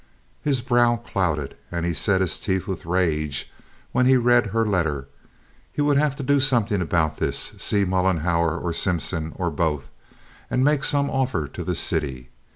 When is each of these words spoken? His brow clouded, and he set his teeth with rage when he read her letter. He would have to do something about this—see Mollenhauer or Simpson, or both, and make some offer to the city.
His 0.41 0.61
brow 0.63 0.95
clouded, 0.95 1.55
and 1.71 1.85
he 1.85 1.93
set 1.93 2.21
his 2.21 2.39
teeth 2.39 2.65
with 2.65 2.87
rage 2.87 3.51
when 3.91 4.07
he 4.07 4.17
read 4.17 4.47
her 4.47 4.65
letter. 4.65 5.07
He 5.71 5.83
would 5.83 5.95
have 5.97 6.15
to 6.15 6.23
do 6.23 6.39
something 6.39 6.81
about 6.81 7.17
this—see 7.17 7.85
Mollenhauer 7.85 8.57
or 8.57 8.73
Simpson, 8.73 9.31
or 9.35 9.51
both, 9.51 9.91
and 10.49 10.63
make 10.65 10.83
some 10.83 11.11
offer 11.11 11.47
to 11.49 11.63
the 11.63 11.75
city. 11.75 12.29